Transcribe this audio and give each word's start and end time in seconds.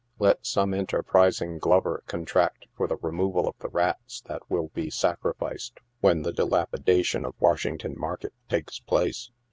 Let 0.17 0.43
some 0.47 0.73
enter 0.73 1.03
prising 1.03 1.59
glover 1.59 2.01
contract 2.07 2.65
for 2.75 2.87
the 2.87 2.97
removal 2.97 3.47
of 3.47 3.55
the 3.59 3.67
rats 3.67 4.19
that 4.21 4.41
will 4.49 4.69
be 4.69 4.89
sa 4.89 5.13
crificed 5.13 5.79
when 5.99 6.23
the 6.23 6.33
dilapidation 6.33 7.23
of 7.23 7.35
Washington 7.39 7.93
market 7.95 8.33
takes 8.49 8.79
place. 8.79 9.29